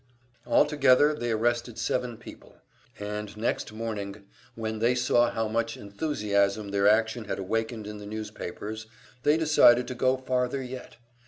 [0.47, 2.55] Altogether they arrested seven people;
[2.97, 8.07] and next morning, when they saw how much enthusiasm their action had awakened in the
[8.07, 8.87] newspapers,
[9.21, 10.97] they decided to go farther yet.